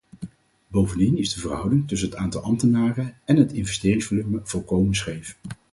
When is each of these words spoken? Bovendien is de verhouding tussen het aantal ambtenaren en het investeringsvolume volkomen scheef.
Bovendien 0.67 1.17
is 1.17 1.33
de 1.33 1.39
verhouding 1.39 1.87
tussen 1.87 2.09
het 2.09 2.17
aantal 2.17 2.41
ambtenaren 2.41 3.17
en 3.25 3.35
het 3.35 3.53
investeringsvolume 3.53 4.39
volkomen 4.43 4.95
scheef. 4.95 5.37